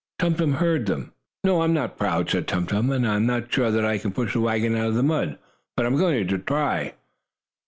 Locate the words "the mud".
4.95-5.37